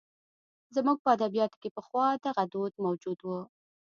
[0.75, 3.29] زموږ په ادبیاتو کې پخوا دغه دود موجود و.